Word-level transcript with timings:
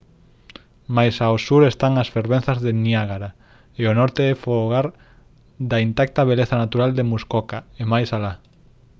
máis 0.95 1.15
ao 1.25 1.35
sur 1.47 1.61
están 1.71 1.93
as 2.03 2.11
fervenzas 2.15 2.57
do 2.63 2.71
niágara 2.85 3.29
e 3.79 3.81
o 3.91 3.93
norte 3.99 4.21
é 4.31 4.39
fogar 4.43 4.87
da 5.69 5.77
intacta 5.87 6.21
beleza 6.31 6.55
natural 6.63 6.91
de 6.93 7.07
muskoka 7.11 7.59
e 7.81 7.83
máis 7.91 8.09
alá 8.17 8.33